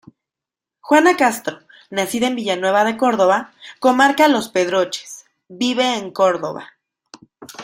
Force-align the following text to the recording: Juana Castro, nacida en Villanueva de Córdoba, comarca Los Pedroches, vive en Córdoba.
Juana 0.79 1.15
Castro, 1.15 1.59
nacida 1.91 2.25
en 2.25 2.35
Villanueva 2.35 2.83
de 2.85 2.97
Córdoba, 2.97 3.53
comarca 3.77 4.27
Los 4.29 4.49
Pedroches, 4.49 5.25
vive 5.47 5.95
en 5.99 6.09
Córdoba. 6.09 6.73